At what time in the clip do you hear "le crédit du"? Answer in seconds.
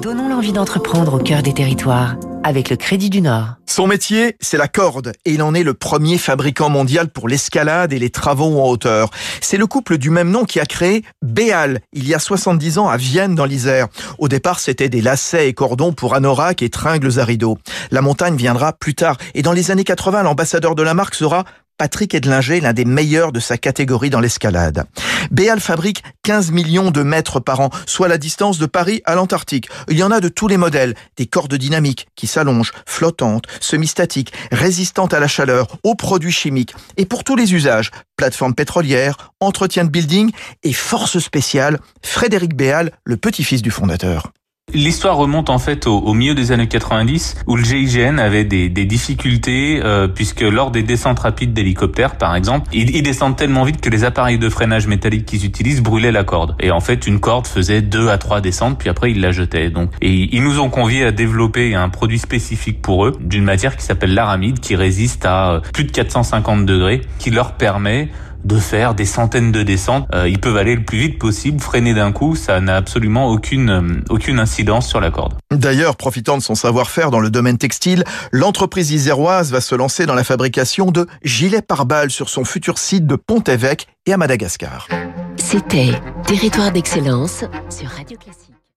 2.70-3.20